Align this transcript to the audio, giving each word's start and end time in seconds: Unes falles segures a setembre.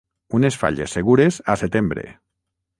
Unes 0.37 0.57
falles 0.61 0.95
segures 0.97 1.39
a 1.55 1.59
setembre. 1.65 2.09